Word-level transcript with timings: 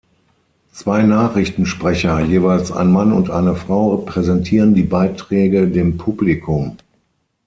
Zwei 0.71 1.03
Nachrichtensprecher, 1.03 2.21
jeweils 2.21 2.71
ein 2.71 2.91
Mann 2.91 3.13
und 3.13 3.29
eine 3.29 3.55
Frau, 3.55 3.97
präsentieren 3.97 4.73
die 4.73 4.81
Beiträge 4.81 5.67
dem 5.67 5.97
Publikum. 5.99 6.77